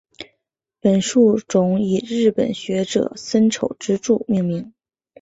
[0.79, 4.73] 本树种以日本学者森丑之助命名。